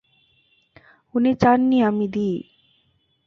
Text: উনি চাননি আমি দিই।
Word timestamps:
উনি 1.15 1.31
চাননি 1.35 1.77
আমি 1.83 2.05
দিই। 2.07 2.35